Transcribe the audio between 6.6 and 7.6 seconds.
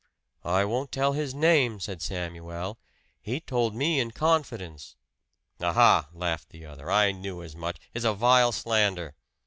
other. "I knew as